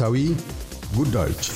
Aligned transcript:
ወቅታዊ 0.00 0.20
ጉዳዮች 0.96 1.46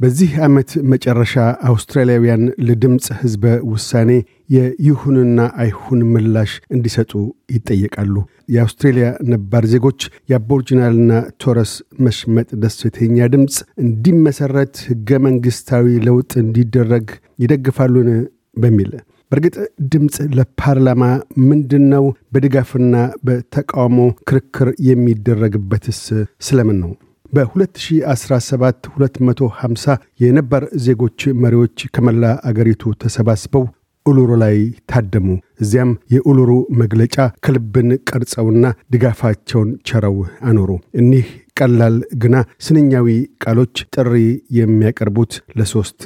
በዚህ 0.00 0.30
ዓመት 0.46 0.70
መጨረሻ 0.92 1.34
አውስትራሊያውያን 1.70 2.44
ለድምፅ 2.66 3.08
ሕዝበ 3.20 3.44
ውሳኔ 3.70 4.10
የይሁንና 4.56 5.48
አይሁን 5.56 6.06
ምላሽ 6.12 6.54
እንዲሰጡ 6.74 7.12
ይጠየቃሉ። 7.54 8.14
የአውስትሬልያ 8.54 9.08
ነባር 9.32 9.66
ዜጎች 9.74 10.00
የአቦርጂናልና 10.32 11.10
ቶረስ 11.44 11.74
መሽመጥ 12.06 12.48
ደሴተኛ 12.62 13.28
ድምፅ 13.34 13.56
እንዲመሠረት 13.84 14.76
ሕገ 14.88 15.20
መንግሥታዊ 15.26 15.98
ለውጥ 16.08 16.32
እንዲደረግ 16.44 17.08
ይደግፋሉን 17.38 18.10
በሚል 18.56 18.92
በእርግጥ 19.32 19.56
ድምፅ 19.92 20.16
ለፓርላማ 20.36 21.04
ምንድን 21.48 21.84
ነው? 21.92 22.04
በድጋፍና 22.32 22.94
በተቃውሞ 23.26 23.98
ክርክር 24.28 24.68
የሚደረግበትስ 24.88 26.00
ስለምን 26.46 26.78
ነው? 26.82 26.92
በ2017 27.32 28.88
250 28.96 29.94
የነባር 30.20 30.64
ዜጎች 30.84 31.20
መሪዎች 31.42 31.86
ከመላ 31.94 32.24
አገሪቱ 32.50 32.92
ተሰባስበው 33.02 33.64
ኡሉሩ 34.06 34.30
ላይ 34.42 34.56
ታደሙ። 34.90 35.26
እዚያም 35.60 35.92
የኡሉሩ 36.14 36.50
መግለጫ 36.80 37.16
ከልብን 37.44 37.88
ቀርጸውና 38.10 38.64
ድጋፋቸውን 38.94 39.70
ቸረው 39.88 40.16
አኖሩ። 40.48 40.70
እኒህ 41.00 41.26
ቀላል 41.60 41.94
ግና 42.22 42.36
ስንኛዊ 42.66 43.08
ቃሎች 43.44 43.76
ጥሪ 43.96 44.12
የሚያቀርቡት 44.58 45.32
ለሦስት 45.58 46.02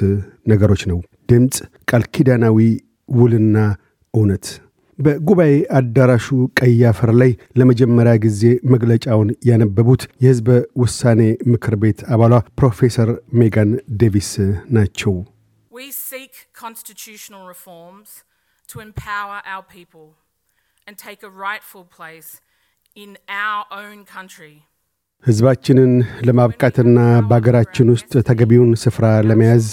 ነገሮች 0.47 0.83
ነው። 0.91 0.99
ድምፅ፣ 1.31 1.57
ቃል 1.89 2.03
ኪዳናዊ 2.15 2.57
ውልና 3.19 3.57
እውነት። 4.13 4.45
በጉባኤ 4.99 5.53
አዳራሹ 5.77 6.25
ቀይ 6.59 6.81
አፈር 6.89 7.11
ላይ 7.21 7.31
ለመጀመሪያ 7.59 8.13
ጊዜ 8.25 8.41
መግለጫውን 8.73 9.29
ያነበቡት 9.49 10.01
የሕዝበ 10.23 10.49
ውሳኔ 10.81 11.21
ምክር 11.53 11.75
ቤት 11.83 11.99
አባሏ 12.13 12.33
ፕሮፌሰር 12.59 13.09
ሜጋን 13.41 13.71
ዴቪስ 14.01 14.31
ናቸው። 14.77 15.13
We 15.71 15.87
seek 16.07 16.33
constitutional 16.63 17.43
reforms 17.47 18.09
to 18.69 18.75
empower 18.79 19.37
our 19.45 19.63
people 19.67 20.07
and 20.87 20.95
take 20.99 21.21
a 21.23 21.31
rightful 21.41 21.83
place 21.97 22.29
in 22.97 23.11
our 23.43 23.63
own 23.81 23.97
country. 24.15 24.53
ሕዝባችንን 25.23 25.91
ለማብቃትና 26.27 26.99
በአገራችን 27.29 27.91
ውስጥ 27.95 28.11
ተገቢውን 28.29 28.71
ስፍራ 28.83 29.07
ለመያዝ 29.29 29.65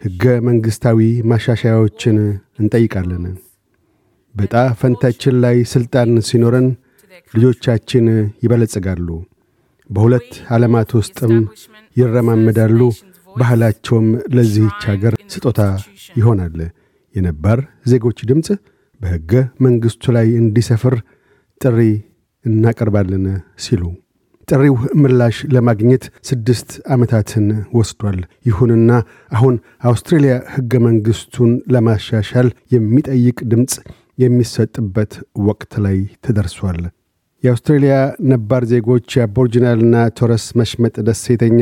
ሕገ 0.00 0.24
መንግሥታዊ 0.48 0.98
ማሻሻያዎችን 1.30 2.16
እንጠይቃለን። 2.60 3.24
በጣ 4.34 4.54
ፈንታችን 4.80 5.34
ላይ 5.44 5.56
ሥልጣን 5.72 6.10
ሲኖረን 6.28 6.66
ልጆቻችን 7.34 8.06
ይበለጽጋሉ፣ 8.44 9.08
በሁለት 9.90 10.30
ዓለማት 10.54 10.90
ውስጥም 10.98 11.34
ይረማመዳሉ፣ 11.96 12.80
ባህላቸውም 13.34 14.06
ለዚህች 14.34 14.82
አገር 14.92 15.14
ስጦታ 15.34 15.60
ይሆናል። 16.16 16.56
የነባር 17.14 17.58
ዜጎች 17.90 18.18
ድምፅ 18.30 18.48
በሕገ 19.00 19.32
መንግሥቱ 19.64 20.12
ላይ 20.16 20.28
እንዲሰፍር 20.40 20.94
ጥሪ 21.60 21.78
እናቀርባለን 22.44 23.24
ሲሉ 23.64 23.82
ጥሪው 24.48 24.74
ምላሽ 25.00 25.38
ለማግኘት 25.54 26.04
ስድስት 26.28 26.70
ዓመታትን 26.94 27.46
ወስዷል። 27.78 28.18
ይሁንና 28.48 28.90
አሁን 29.32 29.54
አውስትሬልያ 29.88 30.34
ሕገ 30.54 30.72
መንግሥቱን 30.86 31.50
ለማሻሻል 31.74 32.48
የሚጠይቅ 32.74 33.38
ድምፅ 33.52 33.74
የሚሰጥበት 34.18 35.12
ወቅት 35.48 35.72
ላይ 35.84 35.98
ተደርሷል። 36.26 36.80
የአውስትሬልያ 37.44 37.96
ነባር 38.30 38.62
ዜጎች 38.70 39.06
የአቦርጂናልና 39.16 39.96
ቶረስ 40.18 40.44
መሽመጥ 40.60 40.94
ደሴተኛ 41.08 41.60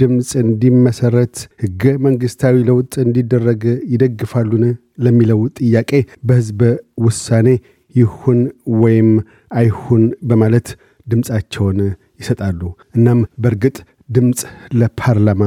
ድምፅ 0.00 0.28
እንዲመሠረት 0.42 1.34
ሕገ 1.62 1.84
መንግሥታዊ 2.06 2.56
ለውጥ 2.68 2.92
እንዲደረግ 3.04 3.62
ይደግፋሉን 3.92 4.64
ለሚለው 5.04 5.40
ጥያቄ 5.58 5.90
በሕዝበ 6.28 6.60
ውሳኔ 7.06 7.48
ይሁን 7.94 8.40
ወይም 8.82 9.10
አይሁን 9.58 10.02
በማለት 10.30 10.68
ድምፃቸውን 11.06 11.80
ይሰጣሉ። 12.20 12.60
እናም 12.96 13.20
በእርግጥ 13.38 13.76
ድምፅ 14.10 14.40
ለፓርላማ 14.74 15.42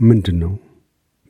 ምንድን 0.00 0.38
ነው? 0.42 0.52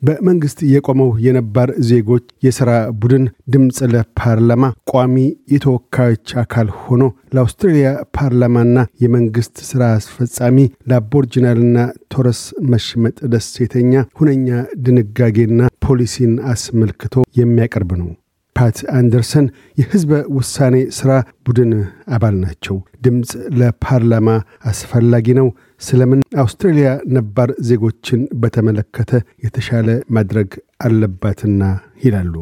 በመንግሥት 0.01 0.59
የቆመው 0.71 1.09
የነባር 1.25 1.69
ዜጎች 1.87 2.25
የሥራ 2.45 2.71
ቡድን 3.01 3.23
ድምፅ 3.53 3.77
ለፓርላማ 3.93 4.63
ቋሚ 4.91 5.15
የተወካዮች 5.53 6.33
አካል 6.41 6.67
ሆኖ 6.81 7.03
ለአውስትሬልያ 7.35 7.87
ፓርላማና 8.17 8.75
የመንግሥት 9.03 9.55
ሥራ 9.69 9.83
አስፈጻሚ 9.95 10.57
ለአቦርጂናልና 10.91 11.77
ቶረስ 12.13 12.41
መሽመጥ 12.73 13.17
ደሴተኛ 13.33 14.03
ሁነኛ 14.19 14.49
ድንጋጌና 14.85 15.59
ፖሊሲን 15.87 16.35
አስመልክቶ 16.53 17.25
የሚያቀርብ 17.39 17.91
ነው። 18.01 18.11
ፓት 18.55 18.77
አንደርሰን 18.97 19.45
የሕዝበ 19.77 20.11
ውሳኔ 20.37 20.75
ሥራ 20.97 21.11
ቡድን 21.47 21.71
አባል 22.15 22.35
ናቸው። 22.43 22.75
ድምፅ 23.05 23.31
ለፓርላማ 23.59 24.27
አስፈላጊ 24.71 25.27
ነው፣ 25.39 25.47
ስለምን 25.81 26.21
አውስትሬልያ 26.43 26.89
ነባር 27.15 27.51
ዜጎችን 27.69 28.21
በተመለከተ 28.41 29.11
የተሻለ 29.45 29.87
ማድረግ 30.17 30.49
አለባትና 30.87 31.61
ይላሉ። 32.05 32.35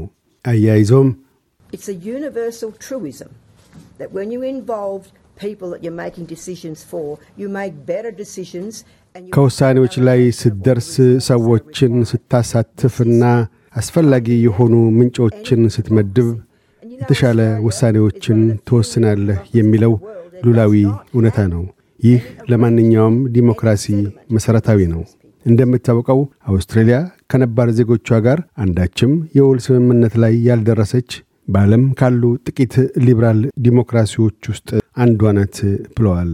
አያይዘውም 0.46 1.12
It's 1.70 1.90
a 1.90 2.00
universal 2.10 2.72
truism 2.80 3.30
that 4.00 4.10
when 4.12 4.28
you 4.32 4.42
involve 4.48 5.02
people 5.38 5.68
that 5.72 5.82
you're 5.84 6.00
making 6.00 6.26
decisions 6.28 6.80
for, 6.84 7.06
you 7.38 7.48
make 7.52 7.74
better 7.88 8.12
decisions. 8.14 8.74
ከውሳኔዎች 9.34 9.96
ላይ 10.08 10.22
ስትደርስ 10.40 10.92
ሰዎችን 11.30 11.94
ስታሳትፍና 12.12 13.24
አስፈላጊ 13.76 14.28
የሆኑ 14.42 14.74
ምንጮችን 14.98 15.62
ስትመድብ 15.76 16.28
የተሻለ 16.84 17.40
ውሳኔዎችን 17.66 18.40
ትወስናለህ 18.68 19.40
የሚለው 19.58 19.94
ሉላዊ 20.46 20.74
እውነታ 21.14 21.38
ነው። 21.54 21.64
ይህ 22.00 22.22
ለማንኛውም 22.52 23.18
ዲሞክራሲ 23.36 23.86
መሠረታዊ 24.36 24.80
ነው። 24.94 25.02
እንደምታውቀው 25.46 26.20
አውስትሬልያ 26.52 26.98
ከነባር 27.32 27.70
ዜጎቿ 27.78 28.20
ጋር 28.26 28.40
አንዳችም 28.64 29.12
የውል 29.38 29.60
ስምምነት 29.66 30.16
ላይ 30.24 30.36
ያልደረሰች 30.50 31.10
በዓለም 31.48 31.86
ካሉ 32.00 32.22
ጥቂት 32.48 32.76
ሊበራል 33.06 33.40
ዲሞክራሲዎች 33.66 34.40
ውስጥ 34.52 34.70
አንዷ 34.98 35.32
ናት 35.38 35.58
ብለዋል። 35.96 36.34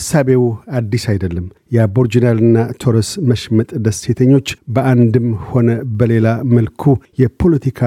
እሳቤው 0.00 0.42
አዲስ 0.76 1.04
አይደለም። 1.12 1.46
የአቦርጂናልና 1.74 2.58
ቶረስ 2.82 3.10
መሽመጥ 3.30 3.70
ደሴተኞች 3.86 4.48
በአንድም 4.74 5.28
ሆነ 5.48 5.68
በሌላ 5.98 6.28
መልኩ 6.56 6.84
የፖለቲካ 7.22 7.80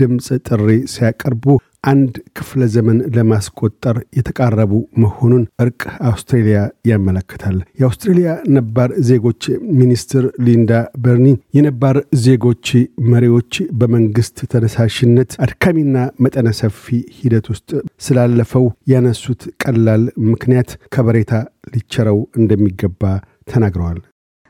ድምፅ 0.00 0.28
ጥሪ 0.48 0.68
ሲያቀርቡ 0.94 1.44
አንድ 1.84 2.14
ክፍለ 2.38 2.62
ዘመን 2.74 2.98
ለማስቆጠር 3.16 3.96
የተቃረቡ 4.16 4.72
መሆኑን 5.02 5.44
እርቅ 5.64 5.80
አውስትሬልያ 6.08 6.58
ያመለክታል። 6.90 7.56
የአውስትሬልያ 7.80 8.28
ነባር 8.56 8.90
ዜጎች 9.10 9.42
ሚኒስትር 9.78 10.24
ሊንዳ 10.46 10.72
በርኒ 11.04 11.26
የነባር 11.58 11.96
ዜጎች 12.24 12.66
መሪዎች 13.12 13.52
በመንግስት 13.80 14.36
ተነሳሽነት 14.52 15.32
አድካሚና 15.46 15.96
መጠነ 16.24 16.48
ሰፊ 16.60 16.84
ሂደት 17.18 17.48
ውስጥ 17.48 17.70
ስላለፈው 18.06 18.66
ያነሱት 18.92 19.42
ቀላል 19.64 20.04
ምክንያት 20.30 20.70
ከበሬታ 20.94 21.32
ሊቸረው 21.74 22.20
እንደሚገባ 22.40 23.02
ተናግረዋል። 23.48 24.00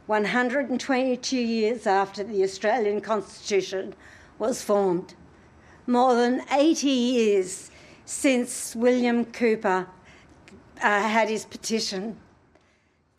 122 0.08 1.36
years 1.54 1.86
after 1.94 2.22
the 2.24 2.42
Australian 2.42 3.00
Constitution 3.02 3.84
was 4.40 4.56
formed, 4.62 5.08
more 5.90 6.14
than 6.14 6.34
80 6.50 6.88
years 6.88 7.70
since 8.06 8.50
William 8.76 9.24
Cooper 9.26 9.86
uh, 10.80 11.02
had 11.08 11.28
his 11.28 11.44
petition. 11.46 12.02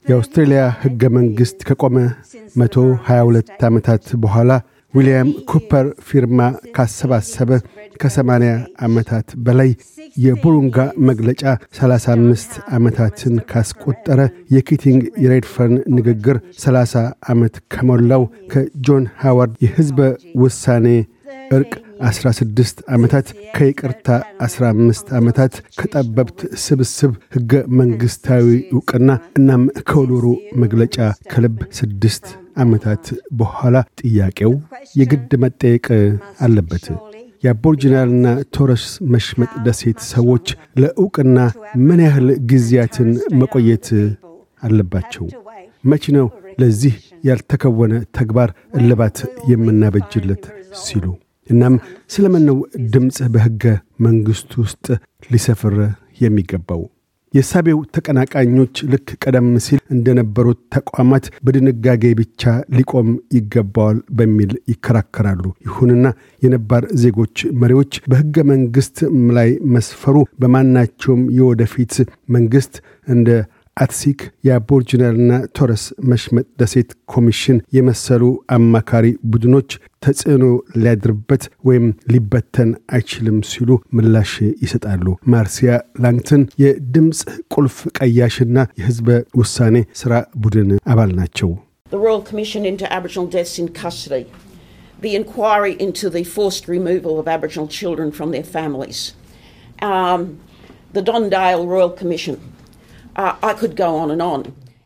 የአውስትሬልያ 0.06 0.62
ሕገ 0.84 1.02
መንግሥት 1.18 1.60
ከቆመ 1.68 1.98
122 2.62 3.66
ዓመታት 3.68 4.06
በኋላ 4.24 4.52
ዊልያም 4.94 5.30
ኩፐር 5.50 5.88
ፊርማ 6.08 6.40
ካሰባሰበ 6.76 7.52
ከ80 8.02 8.48
ዓመታት 8.88 9.28
በላይ 9.46 9.70
የቡሩንጋ 10.26 10.78
መግለጫ 11.10 11.44
35 11.80 12.58
ዓመታትን 12.78 13.36
ካስቆጠረ 13.52 14.20
የኪቲንግ 14.56 15.04
የሬድፈርን 15.26 15.78
ንግግር 15.98 16.40
30 16.64 17.04
ዓመት 17.34 17.56
ከሞላው 17.76 18.26
ከጆን 18.54 19.06
ሃዋርድ 19.24 19.56
የሕዝበ 19.66 20.00
ውሳኔ 20.44 20.88
ዕርቅ 21.56 21.74
16 22.02 22.82
ዓመታት 22.88 23.28
ከይቅርታ 23.56 24.08
15 24.46 25.14
ዓመታት 25.20 25.54
ከጠበብት 25.80 26.40
ስብስብ 26.64 27.12
ሕገ 27.36 27.52
መንግሥታዊ 27.80 28.46
ዕውቅና 28.74 29.10
እናም 29.40 29.64
ከውሉሩ 29.90 30.26
መግለጫ 30.64 30.98
ከልብ 31.34 31.58
ስድስት 31.80 32.26
ዓመታት 32.58 33.06
በኋላ 33.34 33.76
ጥያቄው 34.02 34.54
የግድ 34.96 35.32
መጠየቅ 35.44 35.88
አለበት። 36.42 36.86
የአቦርጂናልና 37.44 38.26
ቶረስ 38.56 38.84
መሽመጥ 39.14 39.52
ደሴት 39.66 40.00
ሰዎች 40.10 40.48
ለእውቅና 40.82 41.38
ምን 41.88 42.02
ያህል 42.06 42.28
ጊዜያትን 42.52 43.10
መቆየት 43.42 43.88
አለባቸው? 44.64 45.26
መች 45.84 46.04
ነው 46.18 46.28
ለዚህ 46.62 46.96
ያልተከወነ 47.26 47.94
ተግባር 48.18 48.50
እልባት 48.80 49.18
የምናበጅለት 49.52 50.44
ሲሉ 50.84 51.06
እናም 51.52 51.76
ስለምን 52.10 52.44
ነው 52.50 52.58
ድምፅ 52.94 53.20
በሕገ 53.34 53.64
መንግሥቱ 54.06 54.52
ውስጥ 54.64 54.86
ሊሰፍር 55.32 55.76
የሚገባው? 56.22 56.82
የሳቤው 57.34 57.78
ተቀናቃኞች 57.96 58.76
ልክ 58.92 59.10
ቀደም 59.24 59.48
ሲል 59.66 59.80
እንደነበሩት 59.96 60.60
ተቋማት 60.76 61.26
በድንጋጌ 61.46 62.04
ብቻ 62.20 62.42
ሊቆም 62.78 63.10
ይገባዋል 63.36 64.00
በሚል 64.12 64.52
ይከራከራሉ። 64.72 65.44
ይሁንና 65.68 66.06
የነባር 66.42 66.86
ዜጎች 67.04 67.38
መሪዎች 67.62 68.02
በሕገ 68.12 68.44
መንግሥት 68.52 68.98
ላይ 69.38 69.52
መስፈሩ 69.76 70.18
በማናቸውም 70.42 71.24
የወደፊት 71.38 71.96
መንግሥት 72.36 72.76
እንደ 73.08 73.30
አትሲክ 73.78 74.20
የአቦርጂናልና 74.48 75.34
ቶረስ 75.58 75.84
መሽመጥ 76.12 76.46
ደሴት 76.62 76.90
ኮሚሽን 77.14 77.58
የመሰሉ 77.78 78.24
አማካሪ 78.56 79.06
ቡድኖች 79.32 79.70
ተጽዕኖ 80.06 80.46
ሊያድርበት 80.82 81.44
ወይም 81.68 81.86
ሊበተን 82.14 82.72
አይችልም 82.96 83.38
ሲሉ 83.52 83.70
ምላሽ 83.98 84.34
ይሰጣሉ። 84.64 85.06
ማርሲያ 85.34 85.72
ላንግተን 86.04 86.44
የድምፅ 86.64 87.22
ቁልፍ 87.56 87.78
ቀያሽና 88.00 88.68
የሕዝበ 88.82 89.10
ውሳኔ 89.42 89.78
ሥራ 90.02 90.14
ቡድን 90.44 90.72
አባል 90.94 91.14
ናቸው። 91.22 91.52
the 95.02 95.16
inquiry 95.16 95.74
into 95.76 96.10
the 96.10 96.24
forced 96.26 96.68
removal 96.68 97.14
of 97.20 97.28
Aboriginal 97.28 97.68
children 97.70 98.12
from 98.12 98.30
their 98.32 98.44
families, 98.48 99.00
um, 99.82 100.20
the 100.94 101.02
Don 101.02 101.24
Dale 101.30 101.66
Royal 101.68 101.90
Commission. 101.92 102.36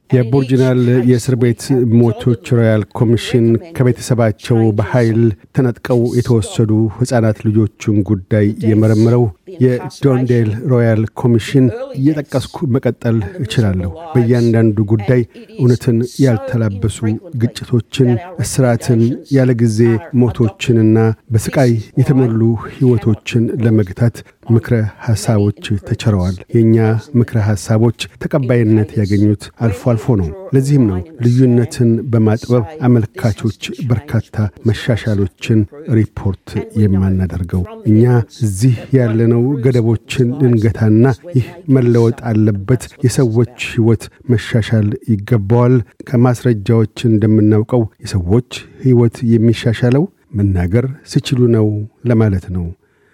የአቦርጂናል 0.09 0.79
የእስር 1.09 1.35
ቤት 1.41 1.61
ሞቶች 1.99 2.43
ሮያል 2.57 2.83
ኮሚሽን 2.97 3.45
ከቤተሰባቸው 3.77 4.59
በኃይል 4.77 5.21
ተነጥቀው 5.55 6.01
የተወሰዱ 6.17 6.71
ሕፃናት 6.97 7.37
ልጆቹን 7.47 7.97
ጉዳይ 8.09 8.45
የመረምረው 8.69 9.23
የዶንዴል 9.63 10.49
ሮያል 10.71 11.01
ኮሚሽን 11.21 11.65
እየጠቀስኩ 11.97 12.67
መቀጠል 12.75 13.17
እችላለሁ። 13.43 13.91
በእያንዳንዱ 14.13 14.77
ጉዳይ 14.91 15.21
እውነትን 15.59 15.97
ያልተላበሱ 16.23 16.97
ግጭቶችን፣ 17.41 18.09
እስራትን፣ 18.45 19.01
ያለ 19.37 19.51
ጊዜ 19.61 19.79
ሞቶችንና 20.21 20.97
በስቃይ 21.33 21.73
የተሞሉ 21.99 22.41
ሕይወቶችን 22.69 23.45
ለመግታት 23.65 24.15
ምክረ 24.45 24.75
ሐሳቦች 25.05 25.59
ተቸረዋል። 25.87 26.35
የእኛ 26.55 26.75
ምክረ 27.19 27.37
ሐሳቦች 27.47 27.99
ተቀባይነት 28.23 28.89
ያገኙት 28.99 29.43
አልፎ 29.65 29.81
አልፎ 29.91 30.15
ነው። 30.21 30.27
ለዚህም 30.55 30.83
ነው 30.89 30.97
ልዩነትን 31.25 31.89
በማጥበብ 32.11 32.65
አመልካቾች 32.87 33.61
በርካታ 33.89 34.35
መሻሻሎችን 34.69 35.59
ሪፖርት 35.97 36.47
የማናደርገው። 36.81 37.63
እኛ 37.89 38.03
እዚህ 38.45 38.75
ያለነው 38.97 39.43
ገደቦችን 39.65 40.29
ልንገታና 40.41 41.03
ይህ 41.35 41.47
መለወጥ 41.75 42.17
አለበት፣ 42.31 42.83
የሰዎች 43.05 43.57
ሕይወት 43.71 44.03
መሻሻል 44.31 44.89
ይገባዋል። 45.11 45.75
ከማስረጃዎች 46.09 46.97
እንደምናውቀው 47.05 47.83
የሰዎች 48.05 48.51
ሕይወት 48.83 49.17
የሚሻሻለው 49.33 50.05
መናገር 50.35 50.85
ሲችሉ 51.07 51.41
ነው 51.53 51.67
ለማለት 52.05 52.45
ነው። 52.55 52.65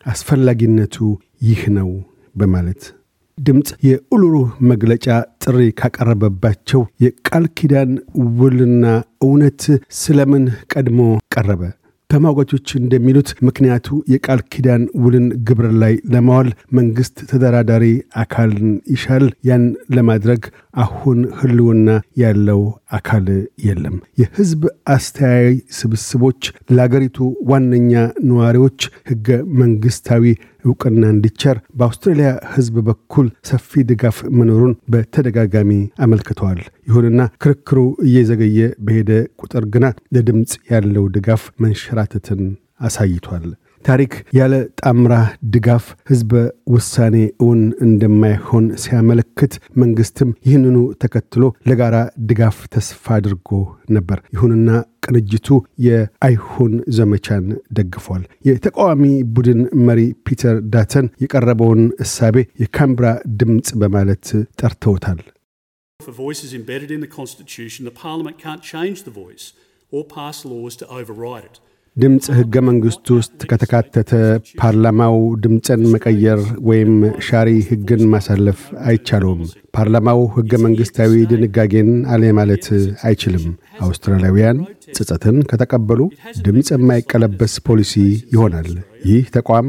አስፈላጊነቱ 0.05 0.95
ይህ 1.41 1.61
ነው 1.75 1.89
በማለት 2.35 2.81
ድምፅ 3.37 3.69
የኡሉሩ 3.87 4.35
መግለጫ 4.71 5.05
ጥሪ 5.43 5.59
ካቀረበባቸው 5.79 6.81
የቃል 7.03 7.45
ኪዳን 7.57 7.91
ውልና 8.39 8.85
እውነት 9.23 9.61
ስለምን 9.99 10.43
ቀድሞ 10.73 10.99
ቀረበ? 11.33 11.61
ተሟጋቾች 12.09 12.67
እንደሚሉት 12.79 13.29
ምክንያቱ 13.47 13.87
የቃል 14.13 14.39
ኪዳን 14.53 14.81
ውልን 15.03 15.27
ግብር 15.47 15.67
ላይ 15.81 15.93
ለማዋል 16.13 16.49
መንግሥት 16.77 17.17
ተደራዳሪ 17.29 17.85
አካልን 18.15 18.71
ይሻል። 18.93 19.25
ያን 19.49 19.63
ለማድረግ 19.95 20.41
አሁን 20.73 21.19
ህልውና 21.39 21.89
ያለው 22.21 22.61
አካል 22.91 23.25
የለም። 23.65 23.95
የሕዝብ 24.21 24.61
አስተያይ 24.93 25.47
ስብስቦች 25.77 26.41
ለአገሪቱ 26.71 27.17
ዋነኛ 27.49 27.93
ነዋሪዎች 28.29 28.79
ሕገ 29.09 29.29
መንግሥታዊ 29.61 30.25
እውቅና 30.65 31.03
እንዲቸር 31.11 31.57
በአውስትራሊያ 31.77 32.31
ሕዝብ 32.53 32.75
በኩል 32.87 33.27
ሰፊ 33.49 33.83
ድጋፍ 33.89 34.17
መኖሩን 34.39 34.73
በተደጋጋሚ 34.93 35.71
አመልክተዋል። 36.05 36.59
ይሁንና 36.87 37.21
ክርክሩ 37.43 37.79
እየዘገየ 38.05 38.59
በሄደ 38.85 39.11
ቁጥር 39.41 39.65
ግና 39.73 39.85
ለድምፅ 40.15 40.53
ያለው 40.71 41.05
ድጋፍ 41.15 41.43
መንሸራተትን 41.65 42.43
አሳይቷል። 42.81 43.47
ታሪክ 43.85 44.13
ያለ 44.37 44.53
ጣምራ 44.81 45.13
ድጋፍ 45.53 45.85
ሕዝበ 46.09 46.31
ውሳኔ 46.73 47.15
እውን 47.43 47.61
እንደማይሆን 47.85 48.65
ሲያመለክት 48.83 49.53
መንግሥትም 49.81 50.29
ይህንኑ 50.47 50.77
ተከትሎ 51.03 51.43
ለጋራ 51.69 51.95
ድጋፍ 52.29 52.57
ተስፋ 52.75 53.05
አድርጎ 53.17 53.49
ነበር። 53.97 54.19
ይሁንና 54.35 54.69
ቅንጅቱ 55.05 55.47
የአይሁን 55.85 56.73
ዘመቻን 56.97 57.45
ደግፏል። 57.77 58.23
የተቃዋሚ 58.49 59.03
ቡድን 59.35 59.61
መሪ 59.87 59.99
ፒተር 60.27 60.57
ዳተን 60.75 61.07
የቀረበውን 61.23 61.83
እሳቤ 62.05 62.35
የካምብራ 62.63 63.07
ድምፅ 63.41 63.69
በማለት 63.83 64.27
ጠርተውታል። 64.61 65.21
If 65.99 66.07
a 66.09 66.15
embedded 66.55 66.91
in 66.91 67.01
the 67.01 67.11
Constitution, 67.11 67.81
the 67.85 67.97
Parliament 67.97 68.37
can't 68.39 68.63
change 68.65 68.99
the 69.01 69.15
voice 69.15 69.45
or 69.93 70.01
pass 70.07 70.37
laws 70.45 70.75
to 70.77 70.85
override 70.89 71.45
it. 71.45 71.57
ድምፅ 71.97 72.25
ሕገ 72.35 72.55
መንግሥቱ 72.65 73.07
ውስጥ 73.17 73.39
ከተካተተ 73.49 74.11
ፓርላማው 74.59 75.15
ድምፅን 75.43 75.81
መቀየር 75.93 76.39
ወይም 76.67 76.91
ሻሪ 77.27 77.49
ሕግን 77.67 78.01
ማሳለፍ 78.13 78.59
አይቻለውም። 78.85 79.41
ፓርላማው 79.75 80.21
ሕገ 80.35 80.51
መንግሥታዊ 80.63 81.13
ድንጋጌን 81.31 81.89
አለ 82.13 82.31
ማለት 82.39 82.67
አይችልም። 83.05 83.45
አውስትራሊያውያን 83.85 84.59
ጸጸትን 84.97 85.39
ከተቀበሉ 85.51 85.99
ድምፅ 86.45 86.69
የማይቀለበስ 86.75 87.55
ፖሊሲ 87.67 87.93
ይሆናል። 88.33 88.69
ይህ 89.09 89.27
ተቋም 89.35 89.67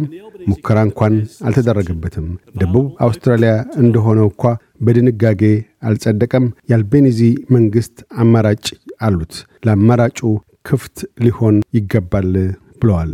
ሙከራ 0.49 0.79
እንኳን 0.87 1.17
አልተደረገበትም። 1.47 2.29
ደቡብ 2.61 2.87
አውስትራሊያ 3.05 3.53
እንደሆነው 3.83 4.29
እንኳ 4.31 4.45
በድንጋጌ 4.83 5.43
አልጸደቀም። 5.83 6.47
የአልቤኒዚ 6.71 7.21
መንግሥት 7.55 7.99
አማራጭ 8.19 8.65
አሉት። 9.03 9.35
ለአማራጩ 9.67 10.19
ክፍት 10.65 10.97
ሊሆን 11.25 11.59
ይገባል 11.77 12.33
ብለዋል። 12.81 13.13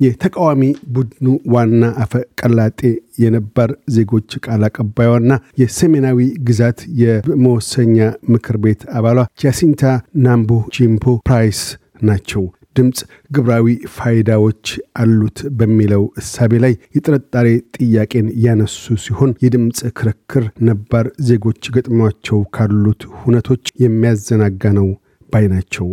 የተቃዋሚ 0.00 0.62
ቡድኑ 0.94 1.26
ዋና 1.52 1.84
አፈ 2.02 2.12
ቀላጤ 2.40 2.80
የነባር 3.22 3.70
ዜጎች 3.96 4.30
ቃል 4.46 4.62
አቀባዩና 4.68 5.32
የሰሜናዊ 5.62 6.18
ግዛት 6.48 6.80
የመወሰኛ 7.02 7.98
ምክር 8.32 8.58
ቤት 8.64 8.82
አባሏ 8.98 9.20
ጃሲንታ 9.42 9.84
ናምቡ 10.24 10.50
ጂምፖ 10.76 11.14
ፕራይስ 11.28 11.62
ናቸው። 12.02 12.44
ድምፅ 12.76 13.00
ግብራዊ 13.30 13.66
ፋይዳዎች 13.96 14.64
አሉት 15.00 15.38
በሚለው 15.58 16.04
እሳቤ 16.20 16.52
ላይ 16.64 16.72
የጥርጣሬ 16.96 17.46
ጥያቄን 17.76 18.28
ያነሱ 18.44 18.74
ሲሆን 19.04 19.32
የድምፅ 19.44 19.80
ክርክር 19.98 20.46
ነባር 20.68 21.08
ዜጎች 21.28 21.70
ገጥሟቸው 21.76 22.40
ካሉት 22.56 23.04
ሁነቶች 23.20 23.72
የሚያዘናጋ 23.84 24.72
ነው 24.80 24.88
ባይ 25.28 25.46
ናቸው። 25.54 25.86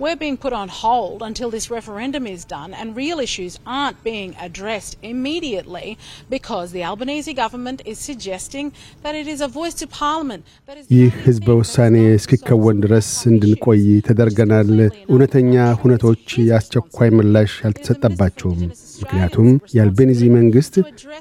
We're 0.00 0.16
being 0.16 0.36
put 0.36 0.52
on 0.52 0.68
hold 0.70 1.22
until 1.22 1.50
this 1.50 1.70
referendum 1.70 2.26
is 2.26 2.44
done, 2.46 2.74
and 2.74 2.96
real 2.96 3.20
issues 3.20 3.60
aren't 3.64 4.02
being 4.02 4.34
addressed 4.40 4.96
immediately 5.04 5.96
because 6.28 6.72
the 6.72 6.82
Albanese 6.82 7.32
government 7.34 7.80
is 7.84 8.00
suggesting 8.00 8.72
that 9.04 9.14
it 9.14 9.28
is 9.28 9.40
a 9.40 9.46
voice 9.50 9.74
to 9.74 9.86
Parliament. 9.98 10.42
ይህ 10.90 11.14
thing 11.28 11.46
ውሳኔ 11.60 11.94
እስኪከወን 12.16 12.82
ድረስ 12.84 13.10
እንድንቆይ 13.30 13.84
ተደርገናል። 14.08 14.72
እውነተኛ 15.12 15.54
ሁነቶች 15.82 16.26
የአስቸኳይ 16.48 17.12
ምላሽ 17.18 17.54
አልተሰጠባቸውም። 17.68 18.60
ምክንያቱም 19.02 19.48
የአልቤኒዚ 19.76 20.20
መንግሥት 20.38 20.74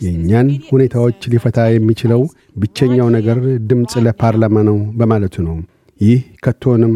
የእኛን 0.05 0.49
ሁኔታዎች 0.71 1.29
ሊፈታ 1.35 1.69
የሚችለው 1.75 2.21
ብቸኛው 2.63 3.09
ነገር 3.19 3.39
ድምፅ 3.69 3.95
ለፓርላማ 4.07 4.57
ነው 4.71 4.79
በማለቱ 4.99 5.35
ነው። 5.49 5.57
ይህ 6.01 6.21
ከቶንም 6.45 6.95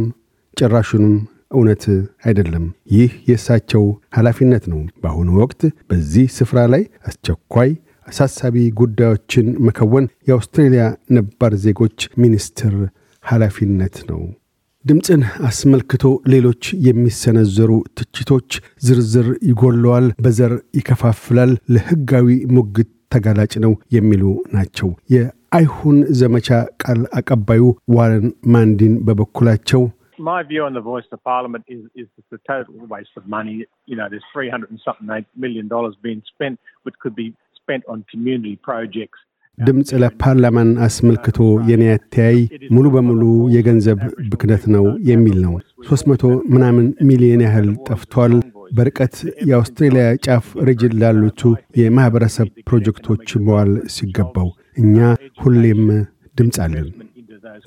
ጭራሹንም 0.58 1.16
እውነት 1.51 1.84
አይደለም። 2.25 2.66
ይህ 2.92 3.12
የእሳቸው 3.30 3.84
ኃላፊነት 4.18 4.63
ነው። 4.72 4.82
በአሁኑ 5.04 5.30
ወቅት 5.42 5.62
በዚህ 5.89 6.25
ስፍራ 6.38 6.60
ላይ 6.74 6.84
አስቸኳይ 7.10 7.72
አሳሳቢ 8.08 8.58
ጉዳዮችን 8.80 9.48
መከወን 9.68 10.06
የአውስትሬልያ 10.27 10.84
ነባር 11.12 11.54
ዜጎች 11.63 11.98
ሚኒስትር 12.18 12.75
ኃላፊነት 13.24 13.96
ነው 14.10 14.22
ድምፅን 14.86 15.22
አስመልክቶ 15.48 16.04
ሌሎች 16.34 16.63
የሚሰነዘሩ 16.86 17.72
ትችቶች 17.98 18.50
ዝርዝር 18.82 19.27
ይጎለዋል፣ 19.50 20.06
በዘር 20.20 20.54
ይከፋፍላል፣ 20.77 21.51
ለሕጋዊ 21.75 22.27
ሙግት 22.56 22.89
ተጋላጭ 23.13 23.54
ነው 23.66 23.74
የሚሉ 23.96 24.24
ናቸው። 24.54 24.89
የአይሁን 25.13 25.98
ዘመቻ 26.20 26.48
ቃል 26.84 27.01
አቀባዩ 27.20 27.63
ዋረን 27.96 28.25
ማንዲን 28.54 28.96
በበኩላቸው 29.06 29.84
my 30.20 30.44
view 30.44 30.64
on 30.64 30.74
the 30.74 30.82
voice 30.82 31.06
of 31.12 31.24
parliament 31.24 31.64
is, 31.68 31.84
is 31.96 32.08
it's 32.18 32.32
a 32.34 32.40
total 32.48 32.76
waste 32.88 33.16
of 33.16 33.28
money. 33.28 33.56
You 33.86 33.96
know, 33.96 34.08
there's 34.10 34.24
300 34.34 34.70
and 34.72 34.80
something 34.80 35.08
million 35.36 35.68
dollars 35.68 35.96
being 36.02 36.22
spent, 36.26 36.60
which 36.84 36.96
could 37.00 37.16
be 37.16 37.34
spent 37.56 37.84
on 37.88 38.06
community 38.12 38.56
projects. 38.58 39.20
ድምፅ 39.58 39.90
ለፓርላማን 40.02 40.68
አስመልክቶ 40.86 41.38
የኔ 41.70 41.84
አተያይ 41.94 42.36
ሙሉ 42.76 42.86
በሙሉ 42.96 43.22
የገንዘብ 43.56 44.00
ብክነት 44.32 44.64
ነው 44.76 44.86
የሚል 45.10 45.38
ነው። 45.46 45.54
ሦስት 45.88 46.06
መቶ 46.12 46.24
ምናምን 46.54 46.86
ሚሊዮን 47.10 47.42
ያህል 47.46 47.70
ጠፍቷል። 47.88 48.34
በርቀት 48.72 49.16
የአውስትሬልያ 49.50 50.06
ጫፍ 50.26 50.46
ሪጅን 50.70 50.94
ላሉቱ 51.02 51.42
የማኅበረሰብ 51.82 52.48
ፕሮጀክቶች 52.70 53.28
መዋል 53.48 53.72
ሲገባው 53.96 54.50
እኛ 54.78 54.98
ሁሌም 55.44 55.84
ድምፅ 56.38 56.58
አለን። 56.66 56.88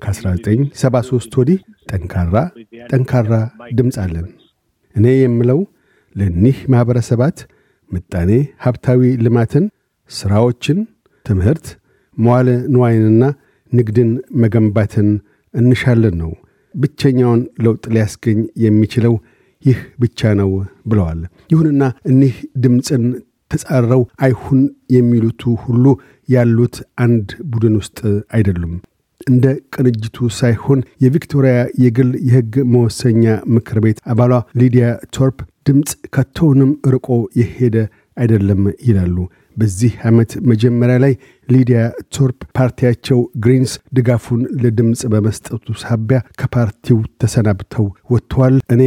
ከ1973 0.02 1.38
ወዲህ 1.40 1.58
ጠንካራ 1.90 2.34
ጠንካራ 2.90 3.32
ድምፅ 3.78 3.96
አለን። 4.04 4.26
እኔ 4.94 5.06
የምለው 5.16 5.60
ለኒህ 6.16 6.58
ማኅበረሰባት 6.72 7.38
ምጣኔ 7.90 8.30
ሀብታዊ 8.64 9.02
ልማትን፣ 9.24 9.64
ሥራዎችን፣ 10.10 10.78
ትምህርት፣ 11.26 11.66
መዋለ 12.16 12.48
ንዋይንና 12.74 13.22
ንግድን 13.72 14.10
መገንባትን 14.42 15.08
እንሻለን 15.54 16.14
ነው። 16.22 16.32
ብቸኛውን 16.74 17.40
ለውጥ 17.64 17.84
ሊያስገኝ 17.94 18.38
የሚችለው 18.64 19.14
ይህ 19.64 19.78
ብቻ 20.02 20.30
ነው 20.40 20.50
ብለዋል። 20.86 21.20
ይሁንና 21.50 21.82
እኒህ 22.10 22.34
ድምፅን 22.62 23.04
ተጻረው 23.50 24.02
አይሁን 24.24 24.60
የሚሉቱ 24.94 25.42
ሁሉ 25.64 25.84
ያሉት 26.28 26.76
አንድ 27.04 27.28
ቡድን 27.50 27.74
ውስጥ 27.80 27.98
አይደሉም። 28.36 28.74
እንደ 29.26 29.44
ቅንጅቱ 29.74 30.28
ሳይሆን 30.38 30.80
የቪክቶሪያ 31.04 31.54
የግል 31.84 32.10
የሕግ 32.28 32.54
መወሰኛ 32.72 33.24
ምክር 33.54 33.78
ቤት 33.84 33.98
አባሏ 34.12 34.32
ሊዲያ 34.60 34.86
ቶርፕ 35.16 35.38
ድምፅ 35.66 35.90
ከቶውንም 36.14 36.70
ርቆ 36.94 37.08
የሄደ 37.40 37.76
አይደለም 38.16 38.62
ይላሉ። 38.86 39.16
በዚህ 39.56 39.92
ዓመት 40.08 40.30
መጀመሪያ 40.50 40.96
ላይ 41.04 41.14
ሊዲያ 41.48 41.78
ቶርፕ 42.16 42.38
ፓርቲያቸው 42.58 43.18
ግሪንስ 43.44 43.72
ድጋፉን 43.96 44.42
ለድምፅ 44.62 45.00
በመስጠቱ 45.12 45.66
ሳቢያ 45.82 46.18
ከፓርቲው 46.40 46.98
ተሰናብተው 47.22 47.86
ወጥተዋል። 48.10 48.56
እኔ 48.74 48.82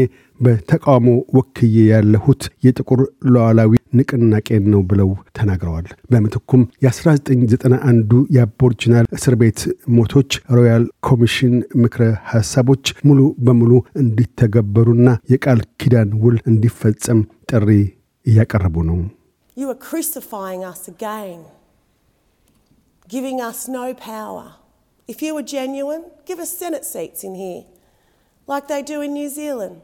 በተቃውሞ 0.45 1.07
ወክዬ 1.37 1.75
ያለሁት 1.91 2.43
የጥቁር 2.65 3.01
ሉዓላዊ 3.33 3.71
ንቅናቄን 3.99 4.63
ነው 4.73 4.81
ብለው 4.91 5.09
ተናግረዋል። 5.37 5.87
በምትኩም 6.11 6.61
የ1991ዱ 6.85 8.21
የአቦርጅናል 8.35 9.07
እስር 9.17 9.35
ቤት 9.41 9.59
ሞቶች 9.97 10.29
Royal 10.57 10.85
Commission 11.09 11.53
ምክረ 11.83 12.03
ሐሳቦች 12.31 12.93
ሙሉ 13.09 13.19
በሙሉ 13.47 13.71
እንዲተገበሩና 14.03 15.09
የቃል 15.33 15.61
ኪዳን 15.81 16.11
ውል 16.23 16.37
እንዲፈጸም 16.51 17.21
ጥሪ 17.51 17.69
እያቀረቡ 18.25 18.75
ነው። 18.89 18.99
You 19.57 19.67
are 19.69 19.81
crucifying 19.81 20.61
us 20.65 20.81
again, 20.87 21.41
giving 23.07 23.39
us 23.41 23.59
no 23.69 23.83
power. 24.05 24.45
If 25.09 25.21
you 25.21 25.31
were 25.35 25.47
genuine, 25.51 26.03
give 26.25 26.39
us 26.39 26.51
Senate 26.57 26.85
seats 26.85 27.23
in 27.23 27.35
here, 27.35 27.63
like 28.47 28.67
they 28.67 28.81
do 28.83 28.97
in 29.01 29.13
New 29.13 29.29
Zealand. 29.31 29.75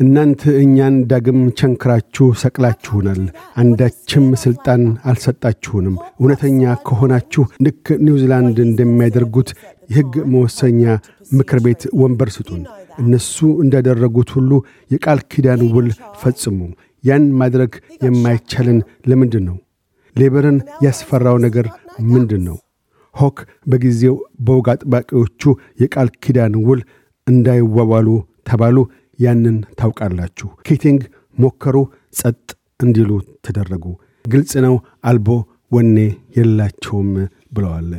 እናንተ 0.00 0.42
እኛን 0.60 0.94
ዳግም 1.10 1.38
ቸንክራችሁ 1.58 2.26
ሰቅላችሁናል፣ 2.40 3.20
አንዳችም 3.56 4.26
ሥልጣን 4.42 4.82
አልሰጣችሁንም። 5.10 5.94
እውነተኛ 6.20 6.74
ከሆናችሁ 6.86 7.44
ልክ 7.66 7.86
ኒውዚላንድ 8.06 8.58
እንደሚያደርጉት 8.66 9.50
የሕግ 9.90 10.12
መወሰኛ 10.32 10.82
ምክር 11.30 11.60
ቤት 11.66 11.84
ወንበር 12.00 12.30
ስጡን። 12.36 12.62
እነሱ 12.98 13.34
እንዳደረጉት 13.64 14.30
ሁሉ 14.36 14.50
የቃል 14.90 15.22
ኪዳን 15.32 15.62
ውል 15.74 15.88
ፈጽሙ። 16.20 16.58
ያን 17.04 17.24
ማድረግ 17.40 17.72
የማይቻልን 18.04 18.78
ለምንድን 19.06 19.44
ነው? 19.48 19.56
ሌበርን 20.16 20.58
ያስፈራው 20.84 21.36
ነገር 21.38 21.66
ምንድን 22.12 22.44
ነው? 22.48 22.56
ሆክ 23.14 23.36
በጊዜው 23.70 24.14
በወግ 24.40 24.66
አጥባቂዎቹ 24.72 25.42
የቃል 25.80 26.08
ኪዳን 26.22 26.54
ውል 26.66 26.80
እንዳይዋዋሉ 27.26 28.08
ተባሉ። 28.46 28.76
ያንን 29.18 29.56
ታውቃላችሁ። 29.78 30.48
ኬቲንግ 30.66 31.00
ሞከሩ፣ 31.38 31.76
ጸጥ 32.14 32.42
እንዲሉ 32.80 33.10
ተደረጉ። 33.46 33.84
ግልጽ 34.24 34.52
ነው፣ 34.64 34.74
አልቦ 35.04 35.28
ወኔ 35.72 35.96
የላቸውም 36.36 37.08
ብለዋል። 37.54 37.90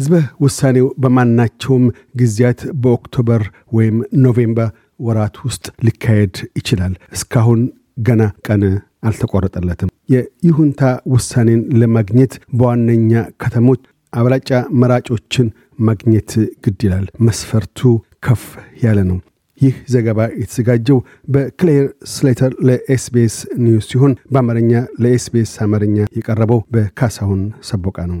ሕዝበ 0.00 0.14
ውሳኔው 0.44 0.86
በማናቸውም 1.02 1.84
ጊዜያት 2.20 2.60
በኦክቶበር 2.82 3.42
ወይም 3.72 3.96
ኖቬምበር 4.24 4.70
ወራት 5.00 5.36
ውስጥ 5.46 5.64
ሊካሄድ 5.86 6.36
ይችላል። 6.58 6.94
እስካሁን 7.16 7.60
ገና 8.06 8.22
ቀን 8.46 8.62
አልተቆረጠለትም። 9.02 9.90
የይሁንታ 10.08 10.82
ውሳኔን 11.12 11.60
ለማግኘት 11.80 12.32
በዋነኛ 12.58 13.12
ከተሞች 13.42 13.82
አብላጫ 14.12 14.50
መራጮችን 14.80 15.46
ማግኘት 15.80 16.32
ግድ 16.64 16.80
ይላል። 16.86 17.06
መስፈርቱ 17.26 17.78
ከፍ 18.24 18.44
ያለ 18.84 18.98
ነው። 19.10 19.18
ይህ 19.60 19.74
ዘገባ 19.88 20.20
የተዘጋጀው 20.40 20.98
በክሌር 21.28 21.84
ስሌተር 22.12 22.52
ለኤስቢኤስ 22.68 23.36
ኒውስ 23.58 23.86
ሲሆን 23.90 24.14
በአማርኛ 24.32 24.72
ለኤስቢኤስ 25.02 25.52
አማርኛ 25.64 25.96
የቀረበው 26.18 26.62
በካሳሁን 26.74 27.42
ሰቦቃ 27.70 27.98
ነው። 28.10 28.20